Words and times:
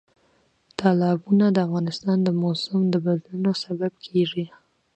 تالابونه 0.79 1.45
د 1.51 1.57
افغانستان 1.67 2.17
د 2.23 2.29
موسم 2.41 2.81
د 2.89 2.95
بدلون 3.05 3.45
سبب 3.63 3.91
کېږي. 4.05 4.45